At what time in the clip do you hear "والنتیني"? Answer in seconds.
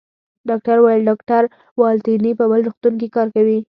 1.79-2.31